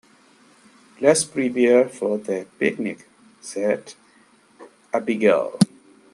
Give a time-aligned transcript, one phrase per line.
[0.99, 3.07] "Let's prepare for the picnic!",
[3.39, 3.93] said
[4.91, 5.59] Abigail.